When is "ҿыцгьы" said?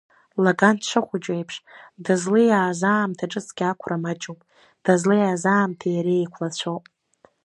3.31-3.65